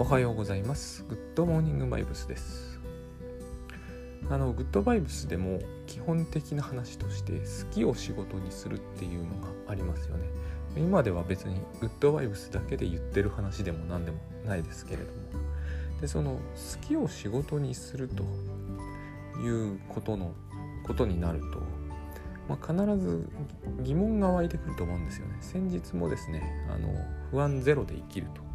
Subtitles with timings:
[0.00, 1.04] おはようございます。
[1.10, 2.80] グッドモーニングバイブスです。
[4.30, 10.24] あのグッドバイブスでも基本的な話として好きを仕事にするっていうのがありますよね。
[10.74, 14.16] 今では別にグッドバイブスだけで言ってる話でも何でも
[14.46, 15.10] ないですけれども。
[16.00, 16.40] でその好
[16.80, 18.24] きを仕事にすると
[19.38, 20.32] いうことの
[20.86, 21.60] ことになると、
[22.48, 23.28] まあ、必ず
[23.82, 25.36] 疑問が湧いてくると思うんですよね。
[25.42, 26.42] 先日もですね
[26.74, 26.88] あの
[27.30, 28.49] 不安ゼロで生きると。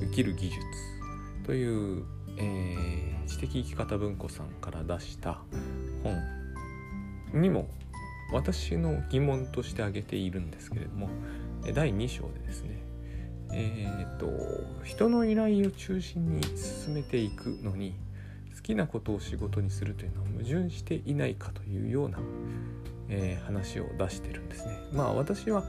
[0.00, 0.60] 生きる技術
[1.44, 2.04] という、
[2.36, 5.40] えー、知的生き方文庫さんから出した
[6.02, 7.68] 本にも
[8.32, 11.08] 私の疑問として挙げているんですけれども
[11.74, 12.88] 第2章でですね
[13.52, 14.28] えーと、
[14.84, 17.94] 人の依頼を中心に進めていくのに
[18.54, 22.18] 好きなことを仕事にするというのは矛盾していないかというような、
[23.08, 24.78] えー、話を出してるんですね。
[24.92, 25.64] まあ私は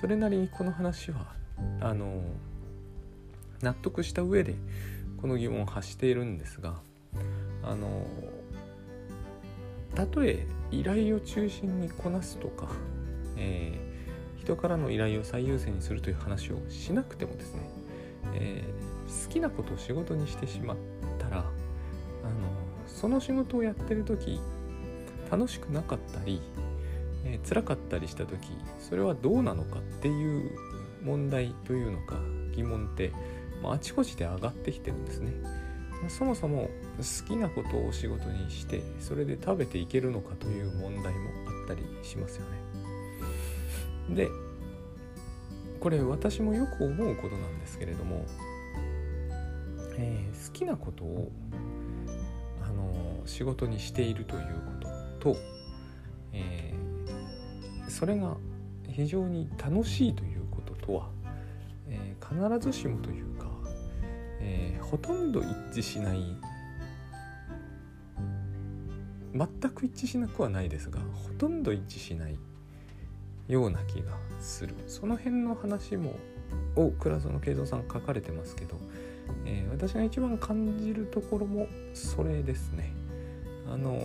[0.00, 1.34] それなりにこの話は
[1.80, 2.22] あの
[3.62, 4.54] 納得した上で
[5.20, 6.74] この疑問を発しているんですが
[7.62, 8.06] あの
[9.94, 12.68] たとえ依頼を中心にこなすとか、
[13.36, 17.60] えー、人からの依頼を最優先にするという話をしなくてもですね、
[18.34, 20.76] えー、好きなことを仕事にしてしまっ
[21.18, 21.48] たらあの
[22.86, 24.40] その仕事をやってる時
[25.30, 26.40] 楽しくなかったり、
[27.24, 30.50] えー、辛かったりした時それはどうなのかっていう
[31.04, 32.16] 問題というのか
[32.52, 33.12] 疑問って
[33.72, 35.32] あ、ちこちで上がってきてるんですね。
[36.08, 42.44] そもそも好きなことをお仕事にしてそれで食べていけるのかという問題もあったりしますよ
[44.08, 44.14] ね。
[44.14, 44.30] で
[45.80, 48.24] これ私もよく思うことなんですけれども、
[49.98, 51.30] えー、好きなことを
[52.62, 54.88] あの仕事にしているというこ
[55.20, 55.40] とと、
[56.32, 58.36] えー、それが
[58.88, 61.08] 非常に楽しいということとは、
[61.88, 63.33] え、必ずしもという
[64.44, 65.46] えー、ほとんど一
[65.80, 66.36] 致しない
[69.34, 72.38] 全く一致しなくはないですがほとんど一致しない
[73.48, 74.74] ような気がする。
[74.86, 76.14] その辺の話も
[76.76, 78.76] を倉園慶三さん書かれてますけど、
[79.44, 82.92] えー、私が一番感じるところもそれですね。
[83.72, 84.00] あの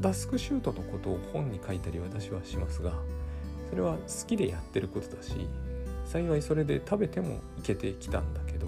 [0.00, 2.92] ダスクシュートのことを本に書いたり私はしますが
[3.70, 5.48] それは好きでやってることだし
[6.04, 8.65] 幸いそれで食べてもいけてきたんだけど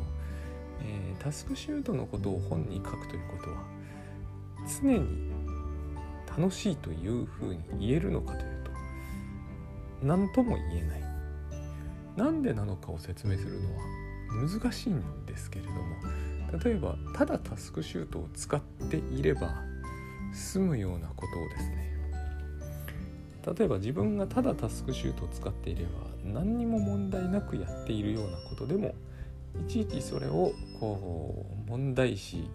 [1.19, 3.65] タスクシュートのことを本に書くということは
[4.81, 5.31] 常に
[6.27, 8.71] 楽しいというふうに言えるのかというと
[10.03, 11.09] 何とも言えない。
[12.19, 13.83] なんでなのかを説明するのは
[14.33, 15.79] 難しいんですけれども
[16.65, 19.55] 例えばただタスクシュートを使っていれば
[20.33, 21.89] 済むようなことをですね
[23.57, 25.91] 例えば自分がただタスクシュートを使っていれば
[26.25, 28.97] 何にも問題なくやっているようなことでも
[29.61, 32.49] いちいちそれをこう問題視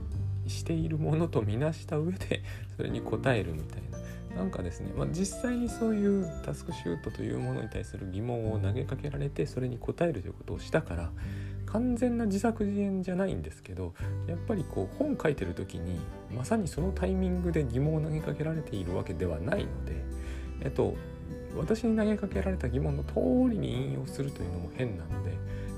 [0.48, 2.44] しているものとみなした上で
[2.76, 3.94] それに答えるみたいな。
[4.36, 11.12] なんかですね、まあ、実際にそういうタスクシュートというものに対する疑問を投げかけられてそれに答えるということをしたから
[11.68, 13.94] 完全な自作自演じゃないんですけど
[14.26, 16.00] やっぱりこう本書いてる時に
[16.36, 20.04] まさにそのタイミングで疑問を投げかけられているわけではないので
[20.62, 20.96] えっと
[21.56, 23.14] 私に投げかけられた疑問の通
[23.52, 25.32] りに引用するというのも変なので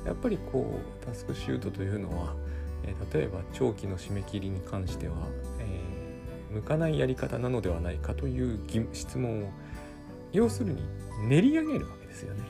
[0.05, 2.35] やっぱりこうタスクシュートというのは、
[2.83, 5.15] えー、例えば長期の締め切りに関しては、
[5.59, 8.59] えー、向かないやり方なのではないかという
[8.93, 9.49] 質問を
[10.31, 10.83] 要するに
[11.27, 12.43] 練り上げるわけですよね。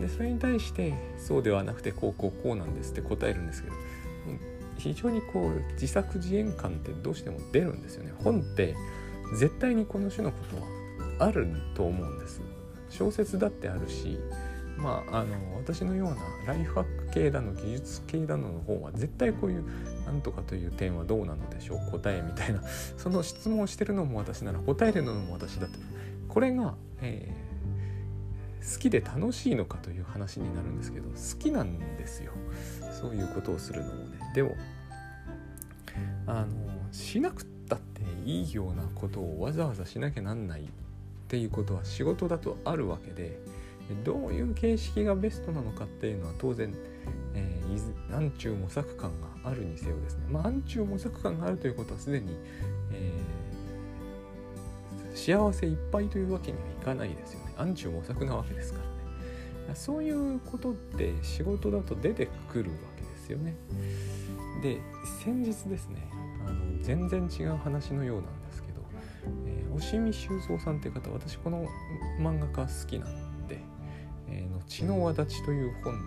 [0.00, 3.76] でそれに対してそうではなくてこうこうこうなんですって答えるんですけど
[4.78, 8.12] 非常にこう自作自演感ってどうしても出るんですよね。
[8.24, 8.74] 本って
[9.38, 10.73] 絶対にこの種のことは
[11.18, 12.40] あると思うんです。
[12.90, 14.18] 小説だってあるし
[14.76, 16.16] まあ、あの私のような
[16.46, 19.64] ライフハック系だの技術系だのの方は絶対こういう
[20.04, 22.62] なんとかという点はどうなのでしょう答えみたいな
[22.96, 25.72] その質問をしてるのも私なら答えるのも私だと
[26.28, 32.32] これが、えー、好きで楽しいのかという話になるんですけど好きなんですよ。
[32.92, 34.18] そういうことをするのもね。
[34.34, 34.56] でも
[36.26, 36.48] あの
[36.90, 40.68] しなくったっていいようなことをわざわざしなきゃなんない
[41.24, 43.40] っていうことは仕事だとあるわけで
[44.04, 46.74] どういう形式がベストなのかっていうのは当然、
[47.34, 50.26] えー、暗中模索感があるにせよですね。
[50.30, 52.36] まあ暗中模索感があるということはすでに、
[52.92, 57.54] えー、幸せいっぱいというわけにはいかないですよね。
[57.58, 59.74] 暗中模索なわけですからね。
[59.74, 63.54] そういうことって仕事だと出てくるわけですよね。
[64.62, 64.80] で
[65.22, 66.08] 先日ですね
[66.46, 68.63] あの全然違う話のようなんです、
[69.46, 71.66] えー、押見修造さんっていう方私この
[72.18, 73.60] 漫画家好きなんで
[74.28, 76.00] えー、の「血の輪立ち」という本の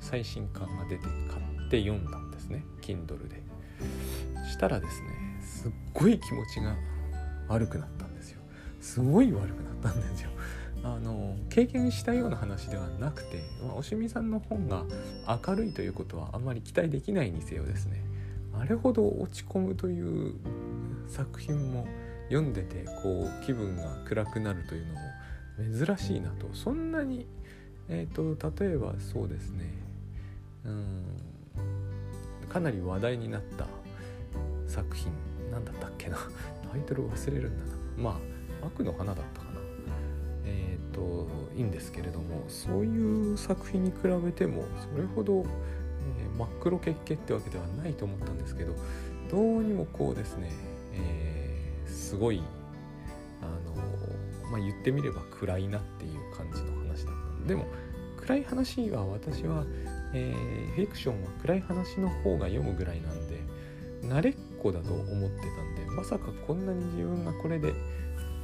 [0.00, 3.42] 最新刊が出て買って読んだんですね Kindle で。
[4.50, 5.08] したらですね
[5.40, 6.76] すっごい気持ちが
[7.48, 8.40] 悪くなったんですよ。
[8.80, 10.30] すごい悪くなったんですよ。
[10.82, 14.84] あの経験したような話ではなくて、まあ、おしみさんの本が
[15.46, 18.02] 明るいということはあんまり期待できないにせよですね
[18.58, 20.34] あれほど落ち込むという
[21.06, 21.86] 作品も
[22.30, 26.48] 読んでてこう気分が暗くなるというのも珍しいなと。
[26.54, 27.26] そんなに
[27.88, 29.64] えっ、ー、と例えばそうですね。
[30.64, 31.04] うん。
[32.48, 33.66] かなり話題になった
[34.66, 35.12] 作品。
[35.50, 36.16] 何だったっけな。
[36.72, 37.72] タイトル忘れるんだな。
[37.96, 38.10] ま
[38.62, 39.60] あ悪の花だったかな。
[40.44, 48.74] えっ、ー、といいんですけれどもそういう作品に比べてもそれほど、えー、真っ黒けっけってわけではないと思ったんですけど
[49.30, 50.50] どうにもこうですね、
[50.94, 51.29] えー、
[52.10, 52.42] すごい
[53.40, 57.66] あのまあ言ってみれば暗いなっていう感じの話だったでも
[58.16, 59.64] 暗い話は私は、
[60.12, 63.40] えー、フィクションは暗い話の方が読むぐらいなんで
[64.02, 67.74] 慣れっこだと思ってたんでまさかこんなに自分がこれで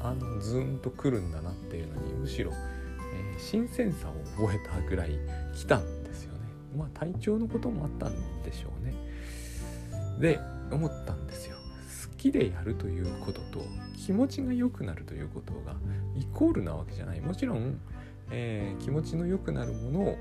[0.00, 5.18] あのズーンとくるんだなっていうのにむしろ、えー、新鮮さを覚えたぐらい
[5.56, 6.38] 来たんですよね。
[6.76, 8.94] まあ体調のこともあったんでしょうね。
[10.20, 10.38] で
[10.70, 11.55] 思ったんですよ。
[12.26, 13.64] きでやるということと
[13.96, 15.74] 気持ちが良くなるということが
[16.16, 17.78] イコールなわけじゃないもちろん、
[18.30, 20.18] えー、気持ちの良くなるものを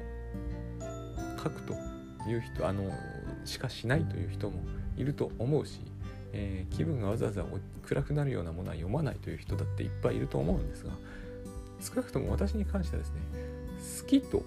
[1.43, 1.73] 書くと
[2.27, 2.91] いう人あの
[3.43, 4.63] しかしないという人も
[4.97, 5.81] いると思うし、
[6.33, 7.43] えー、気分がわざわざ
[7.83, 10.91] 暗くなるようなものは読まないという人だっていっぱいいると思うんですが
[11.79, 13.21] 少なくとも私に関してはですね
[14.01, 14.43] 好きと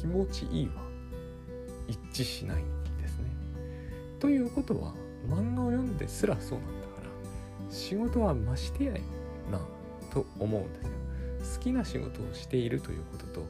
[0.00, 0.82] 気持ちいいは
[1.88, 2.66] 一致しないん
[2.98, 3.24] ですね。
[4.20, 4.94] ということは
[5.28, 8.92] 漫画を読んですらそうなんだから仕事はましてや
[9.50, 9.60] な
[10.12, 11.04] と思うんですよ。
[11.58, 13.46] 好きな仕事をしているということと,、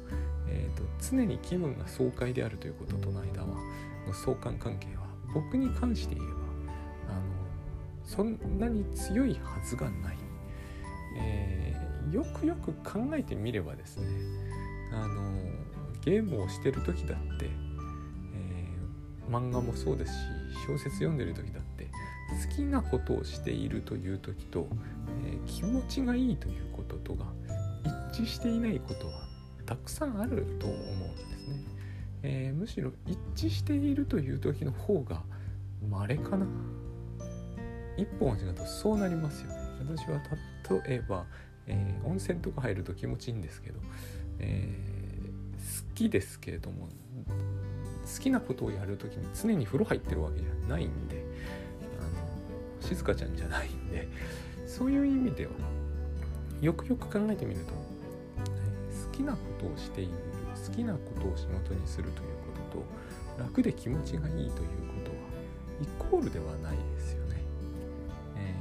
[0.49, 3.56] えーと、常に気分が爽快であるということとの間は
[4.12, 6.35] 相関関係は僕に関して言えば
[7.12, 7.23] あの
[8.05, 10.17] そんなに強いはずがない、
[11.19, 14.06] えー、よくよく考えてみればですね
[14.93, 15.32] あの
[16.05, 18.69] ゲームをしてる時だって、え、
[19.31, 20.19] 漫画もそうですし
[20.67, 21.62] 小説読んでる時だっ
[22.48, 24.69] 好きなことをしているという時と、
[25.25, 27.26] えー、気持ちがいいということとが
[28.12, 29.12] 一致していないことは
[29.66, 31.64] たくさんあると思うんですね。
[32.22, 35.22] えー、むしろ一致しているという時の方が
[35.88, 36.46] 稀かな
[37.96, 40.20] 一本違うとそうなりますよね私は
[40.87, 41.26] 例えば、
[41.66, 43.78] えー、温泉とか入ると気持ちいいんですけど、
[44.38, 46.88] えー、好きですけれども
[47.28, 51.25] 好きなことをやる時に常に風呂入ってるわけじゃないんで
[52.88, 54.08] 静香ちゃんじゃないんで
[54.66, 55.52] そういう意味では
[56.60, 60.12] よくよく考えてみると、好きなことをしている
[60.66, 64.54] 好きなことを仕事にするということと楽で気持ちがいいというこ
[65.04, 65.16] とは
[65.82, 67.36] イコールではないですよね。
[68.36, 68.54] え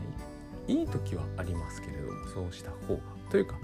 [0.68, 3.56] ー、いい時はありますけれどもそうした方がというか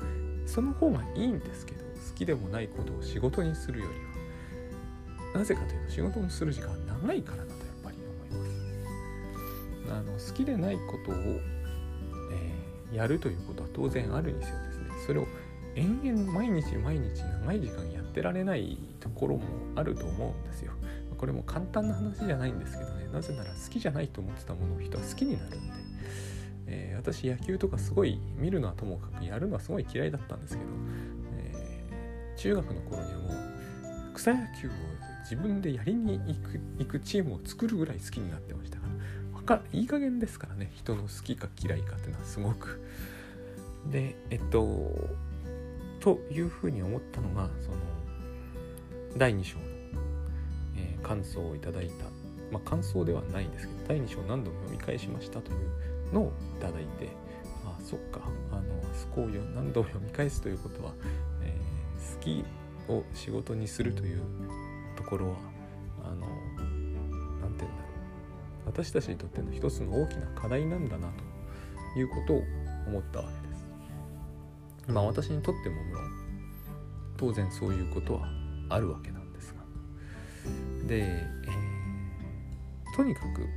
[0.46, 3.92] その方がいいんですけど好きでもないことを仕事にするより
[5.34, 7.59] はなぜかというと仕事にする時間長いからだとやっぱり思います。
[9.90, 11.16] あの好きでないことを、
[12.32, 14.86] えー、やるということは当然あるにせよですね。
[15.06, 15.28] それを
[15.76, 19.44] 延々毎日毎日長い時間やってられないところも
[19.76, 20.74] あると思うんですよ。
[21.18, 23.08] これも簡単な話じゃないんですけどね。
[23.12, 25.74] なぜなら好きじゃないと思ってたものを人は好きになるんで、
[26.68, 30.70] えー、私野球とかすごい見るのはともかくやるのはすごい嫌いだったんですけど、
[31.38, 34.72] えー、中学の頃にはもう草野球を
[35.24, 38.89] 自分でやりに行く行くチームを作るぐらい好きになってましたから。
[39.50, 40.72] かいい加減ですからね。
[40.76, 42.82] 人の好きか嫌いかっていうのはすごく。
[43.90, 45.10] でえっと
[46.00, 47.78] というふうに思ったのがその
[49.18, 49.64] 第2章の、
[50.78, 52.06] えー、感想をいただいた、
[52.52, 57.10] まあ、感想ではないんですけど第2章何度も読み返しましたというのをいただいて
[57.66, 58.22] ああそっか。
[58.52, 60.94] あのあそこを何度も読み返すということは、
[61.42, 62.46] えー、好き
[62.88, 64.22] を仕事にするという
[64.96, 65.36] ところは
[66.04, 66.28] あの
[67.42, 67.89] 何て言うんだろう。
[68.70, 71.08] 私たちにとっての一つの大きな課題なんだな
[71.94, 72.44] ということを
[72.88, 73.66] 思ったわけです。
[74.88, 76.00] まあ私にとってもも
[77.18, 78.28] 当然そういうことは
[78.70, 79.62] あるわけなんですが
[80.88, 83.48] で、えー、とにかく、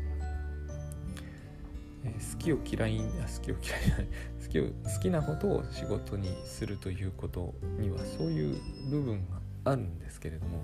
[2.04, 4.06] えー、好きを嫌い好きを嫌いじゃない
[4.42, 8.56] 好きを好きなことを仕事にするということにはそういう
[8.90, 10.62] 部分があるんですけれども、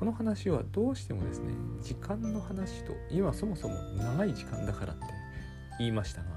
[0.00, 1.52] この話はどうしてもですね
[1.82, 5.04] 時間の話と今そもそも長い時間だからって
[5.78, 6.28] 言いましたが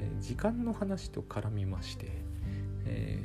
[0.00, 2.06] え時間の話と絡みまして、
[2.86, 3.22] え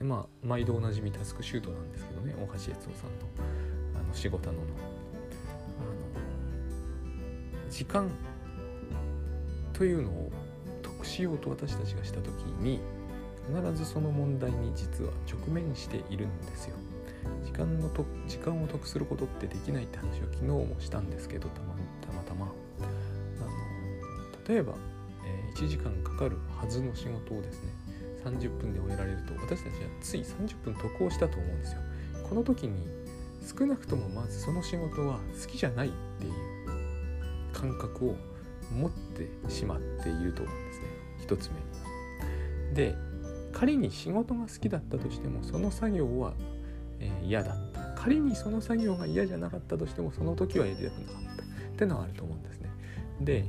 [0.00, 2.90] ー、まあ毎度おなじみタスクシュートなんですけどね大橋悦夫さんの
[3.98, 4.64] あの仕事のの
[7.70, 8.10] 時間
[9.72, 10.30] というのを
[10.82, 12.28] 得しようと私たちがした時
[12.60, 12.78] に
[13.46, 16.76] 必ずその問題に実は直面しているんですよ。
[17.44, 21.74] 時間のと時間を得することってできないって話を昨日もしたんですけどたま
[22.06, 24.74] たまたまあの例えば、
[25.24, 27.72] えー、1時間かかるはずの仕事をですね
[28.24, 31.80] 30分で終えられると私たちはつい30分得をしたと思うんですよ。
[32.28, 32.86] この時に
[33.58, 36.32] 少なくともまずその仕事は好きじゃないっていう
[37.54, 38.16] 感覚を
[38.70, 40.86] 持ってしまっていると思うんですね
[41.22, 42.74] 一つ目に。
[42.74, 42.94] で
[43.52, 46.34] 仮に仕事が好きだったとしてもその作業は、
[47.00, 52.70] え、嫌だった仮にその作業が嫌じゃなかったとしてもその時はやりたくなかったってのはあると思うんですね。
[53.20, 53.44] で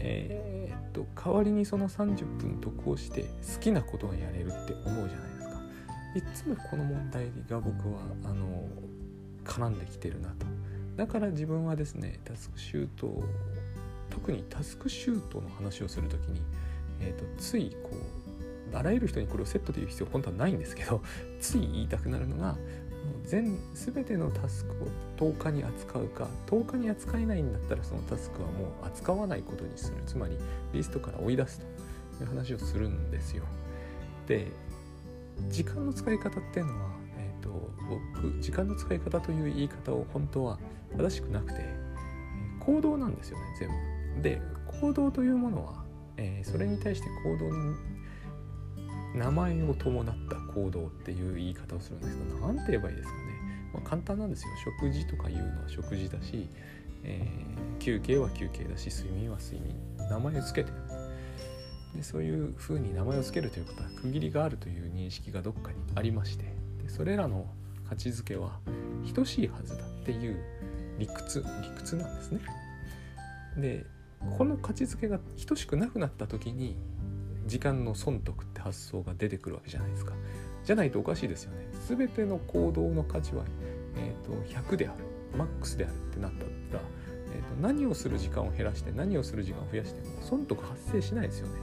[0.00, 5.62] えー、っと代わりにその30分得をして好きなことがやれるって思うじゃないですか。
[6.14, 8.68] いつもこの問題が僕はあの
[9.44, 10.46] 絡んできてるなと。
[10.96, 13.22] だから自分はですねタスクシュート
[14.10, 16.42] 特にタスクシュートの話をする時に、
[17.00, 17.90] えーと、ついこ
[18.72, 21.02] うあらゆる人にこれをセットで言う必要本当はないんですけど
[21.40, 22.56] つい言いたくなるのが
[23.28, 30.38] 全全てのタスクを10日に扱うか10日に扱えないんだったらそのタスクはもう扱わないことにするつまり
[30.72, 31.60] リストから追い出す
[32.16, 33.44] という話をするんですよ。
[34.26, 34.46] で
[35.48, 40.58] 時間の使い方っていうのは、えーと、僕時間の使い方という言い方を本当は
[40.96, 41.60] 正しくなくて
[42.58, 43.68] 行動なんですよね全
[44.16, 44.22] 部。
[44.22, 44.40] で
[44.80, 45.84] 行動というものは、
[46.16, 47.74] えー、それに対して行動の
[49.18, 53.20] 名前を伴った行動っていう言い方をするんですけど何て言えばいいですかね、
[53.74, 54.50] まあ、簡単なんですよ。
[54.64, 56.48] 食事とかいうのは食事だし、
[57.04, 59.74] えー、休憩は休憩だし睡眠は睡眠。
[60.08, 60.72] 名前を付けて
[61.94, 66.44] でそういうふうに名前を付けるということは区切りがあるという認識がどっかにありまして
[66.82, 67.46] でそれらの
[67.88, 68.60] 価値づけは
[69.14, 70.36] 等しいはずだっていう
[70.98, 72.40] 理屈理屈なんですね。
[73.56, 73.86] で
[74.36, 76.76] この価値づけが等しくなくなった時に
[77.48, 80.12] 時間の損得って発想が出てくるわけじゃないですか。
[80.64, 81.66] じゃないとおかしいですよね。
[81.88, 83.44] 全ての行動の価値は、
[83.96, 84.32] えーと、
[84.72, 85.04] 100である
[85.36, 86.44] マックスであるってなった
[86.76, 86.82] ら、
[87.34, 91.54] えーと、何をする時間を減らして何をする時間を増やしても損得発生しないですよね。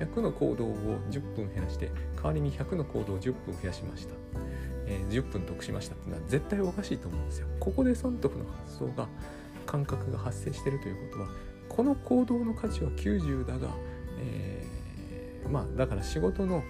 [0.00, 4.14] 100の行動を10分減らして代わりに100の行動を10分増やしました。
[4.86, 7.46] えー、10分得しましたってのは絶対おかしいと思うんですよ。
[7.60, 9.08] ここで損得の発想が
[9.66, 11.28] 感覚が発生してるということは
[11.68, 13.68] この行動の価値は90だが、
[14.18, 14.59] えー、
[15.50, 16.62] まあだから仕事の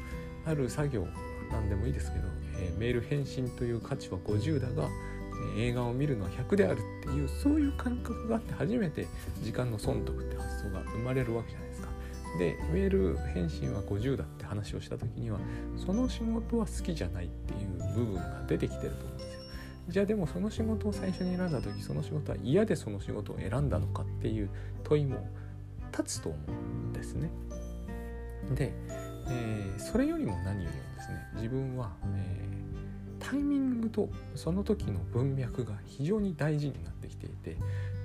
[0.46, 1.06] ある作業
[1.50, 2.24] なんでもいいですけど、
[2.58, 4.88] えー、メール返信という価値は50だが、
[5.56, 9.06] え映画を見るのは100であるっていうそういう感覚があって初めて
[9.42, 11.88] 時間の損得って発想が生まれるわけじゃないですか。
[12.38, 15.38] でメール返信は50だって話をした時には
[15.76, 19.40] その仕事は好きじゃないっていう部分が出てきてると思うんですよ。
[19.88, 24.50] じゃあでもその仕事を最初に選んだ時その仕事は嫌でその仕事を選んだのかっていう
[24.84, 25.26] 問いも
[25.90, 27.30] 立つと思うんですね。
[28.54, 28.72] で、
[29.28, 37.56] えー、それよりも何よりもですね自分は、えー、タイミングとその時の文脈が非常に大事になってきていて、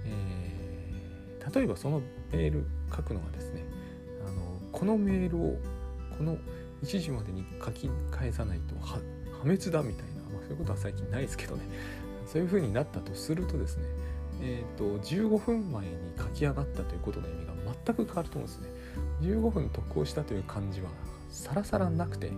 [0.05, 2.01] えー、例えばその
[2.31, 2.65] メール
[2.95, 3.63] 書くのはですね
[4.27, 5.57] あのこのメールを
[6.17, 6.37] この
[6.83, 8.99] 1時までに書き返さないと破
[9.43, 11.63] 滅だみたいなまそういうことは最近ないですけどね
[12.25, 13.83] そういう風になったとするとですね
[14.41, 17.53] えっ、ー、と15分前に書き上がったということの意味が
[17.85, 18.69] 全く変わると思うんですね。
[19.21, 20.89] 15分得をしたという感じは
[21.29, 22.31] さらさらなくて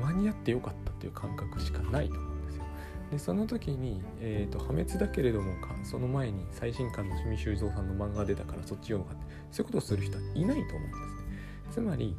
[0.00, 2.64] 間に合ってよかったという感覚しかないと思うんですよ。
[3.12, 11.32] でその時に、えーと、破滅だけれどもかその前に最新刊の趣味修造さんの漫画出たからそっち読むかってそういうことをする人はいないと思うんですね。
[11.72, 12.16] つまり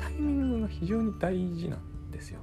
[0.00, 2.40] タイミングが非常に大事なんですよ。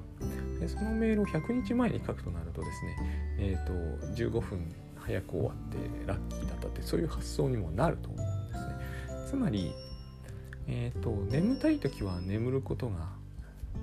[0.60, 2.96] でそのメールを100日前に書くとなるとですね、
[3.38, 9.26] えーと、15分早く終わってラッキーだったってそういう発想にもなると思うんですね。
[9.30, 9.74] つまり、
[10.72, 13.10] えーと、眠たい時は眠ることが、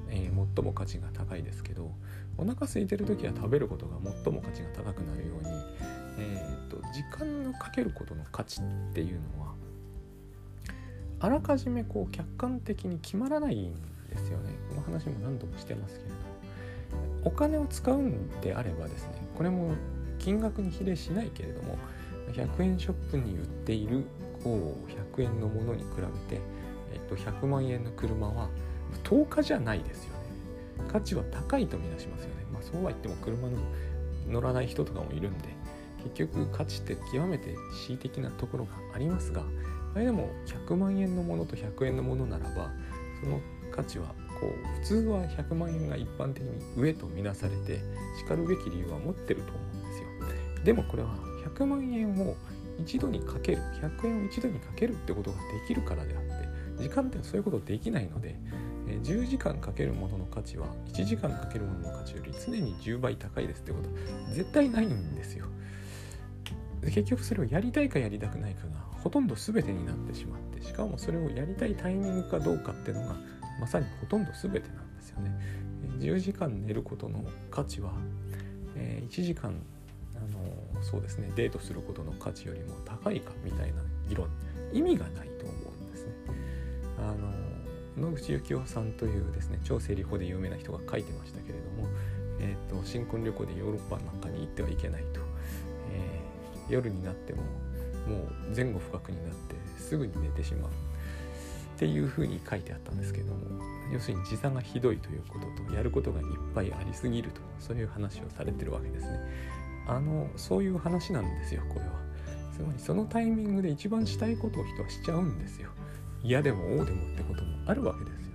[0.08, 1.90] えー、最も価値が高いですけど
[2.38, 5.50] お腹空いてる時は食べることが最も価値が高くなるように、
[6.18, 8.64] えーと、時間をかけることの価値っ
[8.94, 9.54] ていうのは
[11.18, 13.74] あらかじめこう客観的に決まらないん
[14.10, 14.52] ですよね。
[14.68, 16.16] この話も何度もしてますけれど。
[17.24, 19.72] お金を使うんであればですねこれも
[20.18, 21.76] 金額に比例しないけれども
[22.32, 24.04] 100円ショップに売っている
[24.44, 26.40] こう100円のものに比べて、
[27.06, 28.48] と、100万円の車は
[29.04, 30.18] 10日じゃないですよね。
[30.88, 32.46] 価値は高いとみなしますよね。
[32.52, 33.58] まあそうは言っても車の
[34.28, 35.48] 乗らない人とかもいるんで
[36.14, 37.54] 結局価値って極めて
[37.86, 39.42] 恣意的なところがありますが
[39.94, 42.70] あれでも100万円のものと100円のものならば
[43.22, 47.80] その価値はこう普通は100万円が一般的に上とみなされて
[48.18, 50.06] しかるべき理由は持ってると思うんですよ。
[50.64, 51.16] でもこれは
[51.54, 52.36] 100万円を
[52.78, 56.22] 一度にかける100円を一度にかけるってことができるからであっ
[56.78, 58.36] 時間ってそういうことできないので、
[58.88, 63.94] え10時間かけるものの価値は1時間かけるものの価値より常に10倍高いですってことは
[64.32, 65.46] 絶対ないんですよ。
[66.82, 73.16] 結局それをやりたいかやりたくないかがほとんど全てになってしまってしかもそれをやりたいタイミングかどうかっていうのが
[73.60, 75.30] まさにほとんど全てなんですよね。
[75.98, 77.92] 10時間寝ることの価値は、
[78.74, 79.54] え1時間
[80.14, 84.28] あのそうですねデートすることの価値よりも高いかみたいな議論
[84.72, 85.65] 意味がないと思う。
[87.06, 91.88] あの野口幸雄さんというですね超整理法で有名な人が書いてましたけれども、
[92.40, 95.20] えーと、新婚旅行でヨーロッパなんかに行ってはいけないと、
[95.92, 97.42] えー、夜になっても
[98.06, 98.18] も
[98.52, 103.40] う前後不覚になってすぐに寝てしまうっていうふうに書いてあったんですけども
[103.92, 109.20] 要するに時差がひどいということとやることがいっぱいありすぎるとそういう話をされてるわけですね。
[109.88, 111.92] あのそういう話なんですよこれは。
[112.52, 115.70] つまりそのタイミングで一番したいことを人はしちゃうんですよ。
[116.22, 118.26] 嫌でも王でもってこともあるわけですよね。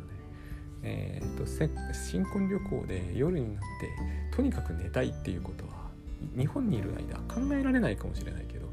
[0.84, 1.46] えーと、
[1.94, 3.64] 新婚旅行で夜になっ
[4.32, 5.90] てとにかく寝たいっていうことは
[6.38, 8.68] 日本にいる間考えられないかもしれないけど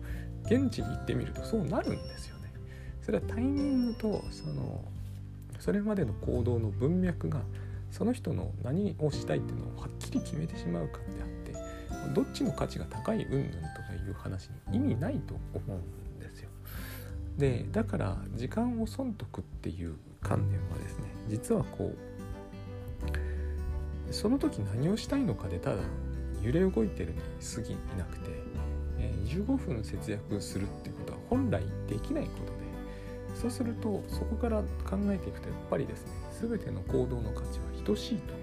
[0.44, 2.52] 現地に行ってみるとそうなるんですよね。
[3.02, 4.84] それはタイミングとその
[5.58, 7.42] それまでの行動の文脈が
[7.90, 11.28] その人の何をしたいっていうのをはっきり決めてしまうかであっ
[12.08, 16.07] てどっちの価値が高い云々とかいう話に意味ないと思うん。
[17.38, 21.94] でだから時間を損得っていう観念はですね実はこ
[24.10, 25.82] うその時何をしたいのかでただ
[26.42, 27.18] 揺れ動いてるに
[27.54, 28.30] 過ぎなくて、
[29.26, 32.58] 15分節約するってことは本来できないことで
[33.34, 38.34] そうするとそこから考えていくとやっぱりですね全ての行動の価値は等しいと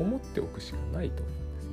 [0.00, 1.70] 思っておくしかないと思うんですね。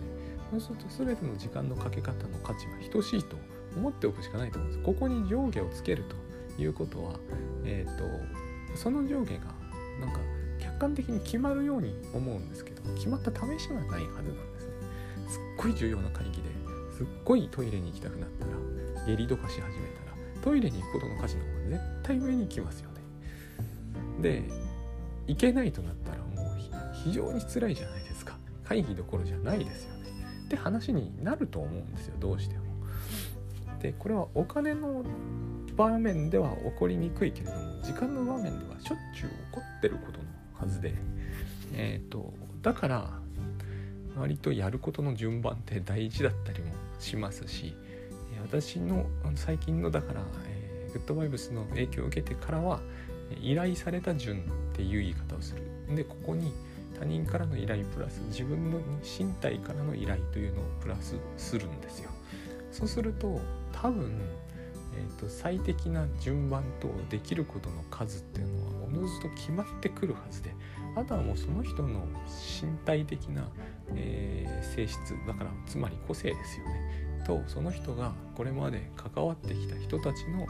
[0.51, 3.35] そうすると全ての時間のかけ方の価値は等しいと
[3.75, 4.83] 思っておくしかないと思うんです。
[4.83, 6.15] ここに上下をつけると
[6.61, 7.13] いうことは
[7.65, 8.03] えっ、ー、と
[8.77, 9.53] その上下が
[9.99, 10.19] なんか
[10.59, 14.73] 客観的に決まるように思うんですけど決まった試しがないはずなんですね
[15.27, 16.49] すっごい重要な会議で
[16.95, 18.51] すっごいトイレに行きたくなったら
[19.05, 20.11] 下痢とかし始めたら
[20.43, 23.01] トイレに行くことの価値の方が絶対上に来ますよね。
[24.21, 24.43] で
[25.27, 26.57] 行けないとなったらもう
[27.03, 30.09] 非常に辛いじゃないですか会議どころじゃないですよね。
[30.45, 32.70] って話になると思うんですよどうしても。
[33.81, 35.03] でこれはお金の
[35.75, 40.93] 場面では起こりにくいけれども時間の場面ではしょっちゅう起こってることのはずで、
[41.73, 43.09] えーとだから
[44.17, 47.73] 割とやることの順番って大事だったりもしますし
[48.43, 52.81] 私の最近のだから、えー、グッドバイブスの影響を受けてからは
[53.41, 54.41] 依頼された順っ
[54.75, 55.95] ていう言い方をする。
[55.95, 56.51] でここに
[56.99, 62.09] 他人からの依頼プラス自分の身体からの依頼というのをプラスするんですよ。
[62.71, 63.39] そうすると
[63.81, 64.11] 多分、
[64.95, 70.53] えーと、最適な順番とできることの数っていうのはおのずと決まってくるはずで
[70.95, 72.05] あとはもうその人の
[72.61, 73.47] 身体的な、
[73.95, 80.45] えー、性質だからつまり個性ですよねとその人がこれまで関わってきた人たちの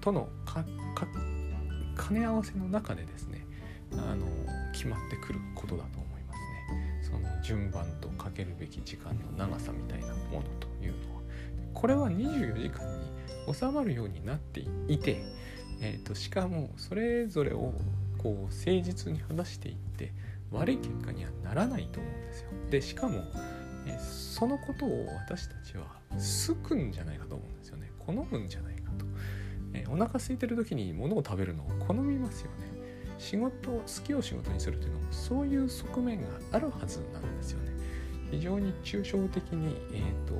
[0.00, 0.28] との
[2.08, 3.46] 兼ね合わせの中でですね
[3.92, 4.26] あの
[4.72, 6.40] 決まってくることだと思います
[6.72, 7.00] ね。
[7.02, 11.13] その順番とかけるべき時間の長さみたいなものというのは
[11.74, 15.22] これは24時間に収まるようになっていて、
[15.80, 17.74] えーと、しかもそれぞれを
[18.18, 20.12] こう誠実に話していって
[20.50, 22.48] 悪い結果にはならないと思うんですよ。
[22.70, 23.24] でしかも
[23.86, 27.90] えそのことを私たちは好くんじゃないかと思うんですよね。
[27.98, 29.04] 好むんじゃないかと、
[29.74, 32.74] えお腹空いてる時に物を食べるのを好みますよね。
[33.18, 37.72] 仕事好きを仕事にするというのもそういう側面があるはずなんですよね。
[38.30, 40.34] 非常に抽象的に、えーと、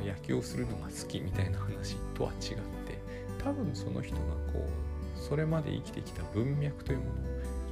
[0.00, 2.98] の野球をするのが好きみたいな話とは違って
[3.42, 4.20] 多分その人が
[4.52, 7.14] こうそれまで生きてきた文脈というものを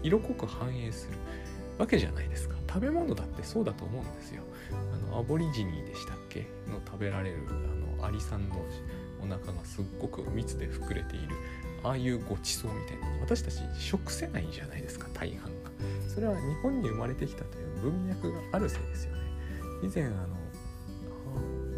[0.02, 1.16] 色濃く反映する。
[1.78, 2.56] わけじゃないですか。
[2.68, 4.42] 食べ物だってそうだと思うんですよ。
[4.72, 8.56] あのアボリジニーでしたっけの食べられるあのアリさんの
[9.22, 11.36] お腹がすっごく密で膨れている
[11.84, 13.06] ああいうごちそうみたいな。
[13.20, 15.70] 私たち食せないじゃないですか大半が。
[16.08, 19.22] それは日本に生まれてきたという文脈があるせいですよね。
[19.84, 20.38] 以前あの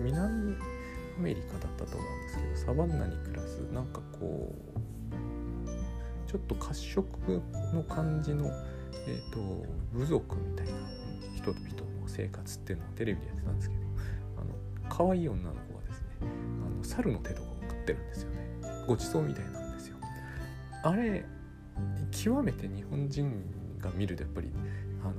[0.00, 0.56] 南
[1.18, 7.04] アメリカだったと思うんですけどサバンナに暮らすなんかこうちょっと褐色
[7.74, 8.50] の感じの
[9.06, 10.72] えーと、部族みたいな
[11.34, 11.60] 人々
[12.00, 13.82] の生活っていうのをテレビでやってたんですけど
[14.38, 14.54] あの
[14.88, 16.06] 可愛い女の子がですね。
[16.66, 18.50] あの猿の手とかを食ってるんですよね。
[18.86, 19.96] ごちそうみたいなんですよ
[20.82, 21.24] あれ
[22.10, 23.32] 極めて日本人
[23.78, 24.50] が見るとやっぱり
[25.02, 25.14] あの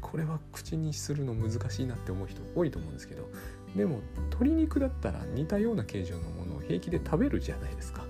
[0.00, 3.28] これは口にするの難しいなって思う人多いと思うんですけど。
[3.76, 8.04] でも鶏肉だったら似たような形状のものを平気で食べるじゃないですか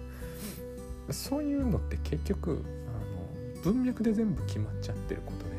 [1.11, 5.57] そういうのって結局あの文脈で全部決まっちゃってることで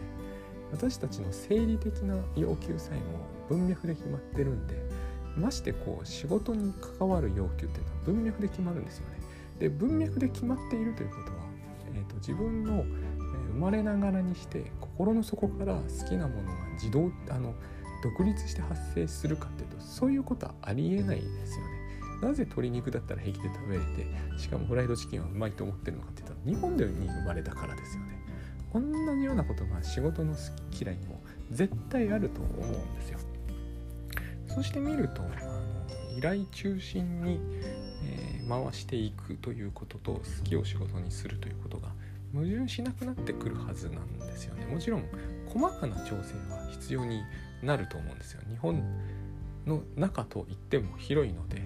[0.72, 4.76] 私たちの生理的な要求さえも文脈で決まってるんで
[5.38, 9.20] ましてこう仕事に関わる要求っていうのは文脈で決まるんですよね。
[9.60, 11.38] で文脈で決まっているということは、
[11.96, 12.84] えーと、自分の、
[13.54, 17.56] 生まれながらにして心の底から好きなものが自動あの
[18.04, 21.72] 独立して発生するかっていうとそういうことはありえないですよね。
[22.22, 24.08] なぜ鶏肉だったら平気で食べれて
[24.38, 28.18] しかもフライドチキンはうまいと思ってるのかっていうと日本でに生まれたからですよね。
[28.74, 28.82] 同
[29.16, 30.40] じようなことが仕事の好
[30.72, 33.20] き嫌いにも絶対あると思うんですよ。
[34.48, 37.40] そして見るとあの依頼中心に、
[38.04, 41.90] えー、回していくということと好きを仕事にするということが
[42.34, 44.66] 矛盾しなくなってくるはずなんですよね。
[44.66, 45.06] もちろん
[45.48, 47.22] 細かな調整は必要に
[47.63, 48.41] なると思うんですよ。
[48.50, 48.84] 日本
[49.65, 51.62] の中といっても広いので、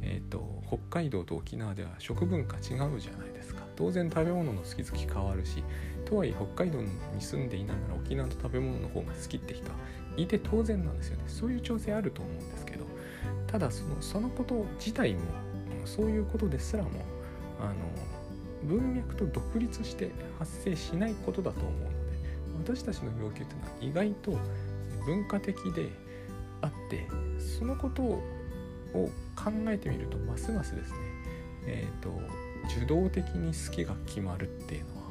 [0.00, 2.62] えーと、北海道と沖縄では食文化違う
[3.00, 3.62] じゃないですか。
[3.76, 5.62] 当然食べ物の好き好き変わるし
[6.04, 9.76] とはいえ北海道に住んでいながら沖縄の食べ物の方が好きって人は
[10.16, 12.84] いて当然なんですよねそういう調整あると思うんですけど
[13.46, 15.20] ただそのそのこと自体も
[15.84, 16.90] そういうことですらも
[17.60, 17.74] あの
[18.64, 24.38] 文脈と独立して発生しないことだと思うので私たちの要求というのは意外と
[25.06, 25.90] 文化的で
[26.60, 27.06] あって
[27.58, 28.22] そのことを
[29.36, 30.96] 考えてみるとますますですね
[31.66, 32.10] えっ、ー、と
[32.76, 35.02] 受動的に好きが決まるっていうのは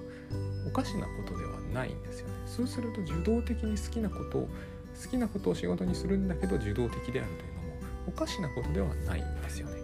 [0.67, 2.33] おかしなことではないんですよね。
[2.45, 4.49] そうすると受動的に好きなことを
[5.01, 7.75] 好きなことを仕事にするんだけど受動的であるというのも
[8.07, 9.80] おかしなことではないんですよね。